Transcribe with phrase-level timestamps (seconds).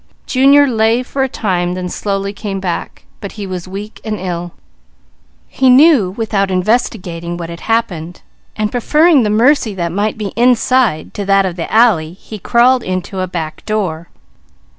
[0.25, 4.51] Junior lay for a time, then slowly came back, but he was weak and ill.
[5.47, 8.23] He knew without investigating what had happened,
[8.55, 12.81] and preferring the mercy that might be inside to that of the alley, he crawled
[12.81, 14.09] into a back door.